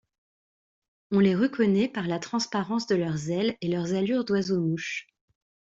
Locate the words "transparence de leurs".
2.17-3.29